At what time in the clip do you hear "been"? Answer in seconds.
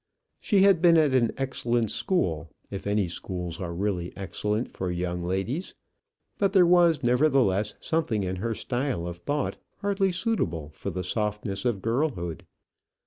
0.81-0.97